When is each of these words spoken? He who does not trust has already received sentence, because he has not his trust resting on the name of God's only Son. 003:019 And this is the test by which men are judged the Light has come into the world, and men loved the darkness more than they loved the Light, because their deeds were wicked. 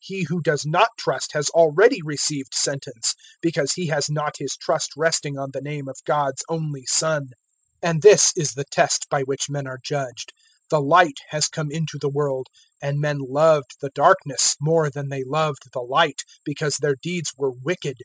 He 0.00 0.22
who 0.22 0.40
does 0.40 0.64
not 0.64 0.88
trust 0.98 1.32
has 1.34 1.50
already 1.50 2.00
received 2.02 2.54
sentence, 2.54 3.14
because 3.42 3.72
he 3.72 3.88
has 3.88 4.08
not 4.08 4.38
his 4.38 4.56
trust 4.56 4.92
resting 4.96 5.36
on 5.38 5.50
the 5.52 5.60
name 5.60 5.90
of 5.90 5.98
God's 6.06 6.42
only 6.48 6.86
Son. 6.86 7.24
003:019 7.82 7.90
And 7.90 8.00
this 8.00 8.32
is 8.34 8.54
the 8.54 8.64
test 8.64 9.06
by 9.10 9.24
which 9.24 9.50
men 9.50 9.66
are 9.66 9.76
judged 9.84 10.32
the 10.70 10.80
Light 10.80 11.18
has 11.28 11.48
come 11.48 11.70
into 11.70 11.98
the 12.00 12.08
world, 12.08 12.46
and 12.80 12.98
men 12.98 13.18
loved 13.18 13.72
the 13.82 13.90
darkness 13.94 14.56
more 14.58 14.88
than 14.88 15.10
they 15.10 15.22
loved 15.22 15.64
the 15.74 15.82
Light, 15.82 16.22
because 16.46 16.78
their 16.78 16.96
deeds 17.02 17.34
were 17.36 17.52
wicked. 17.52 17.98